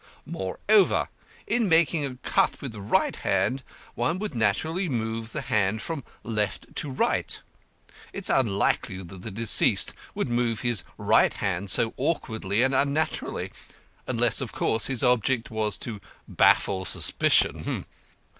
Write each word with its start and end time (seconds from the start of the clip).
Moreover, 0.25 1.09
in 1.45 1.69
making 1.69 2.03
a 2.07 2.15
cut 2.27 2.59
with 2.59 2.71
the 2.71 2.81
right 2.81 3.15
hand, 3.17 3.61
one 3.93 4.17
would 4.17 4.33
naturally 4.33 4.89
move 4.89 5.31
the 5.31 5.41
hand 5.43 5.79
from 5.83 6.03
left 6.23 6.75
to 6.77 6.89
right. 6.89 7.39
It 8.11 8.23
is 8.23 8.29
unlikely 8.31 9.03
that 9.03 9.21
the 9.21 9.29
deceased 9.29 9.93
would 10.15 10.27
move 10.27 10.61
his 10.61 10.83
right 10.97 11.35
hand 11.35 11.69
so 11.69 11.93
awkwardly 11.97 12.63
and 12.63 12.73
unnaturally, 12.73 13.51
unless, 14.07 14.41
of 14.41 14.51
course, 14.53 14.87
his 14.87 15.03
object 15.03 15.51
was 15.51 15.77
to 15.77 16.01
baffle 16.27 16.83
suspicion. 16.83 17.85